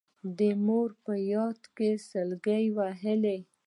د 0.37 0.39
پلار 0.63 0.89
په 1.03 1.13
ياد 1.31 1.59
يې 1.79 1.91
سلګۍ 2.09 2.65
ووهلې. 2.71 3.39